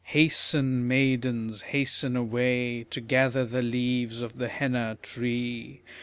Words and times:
Hasten 0.03 0.87
maidens, 0.87 1.61
hasten 1.61 2.15
away 2.15 2.85
To 2.89 2.99
gather 3.01 3.45
the 3.45 3.61
leaves 3.61 4.19
of 4.19 4.39
the 4.39 4.47
henna 4.47 4.97
tree. 5.03 5.81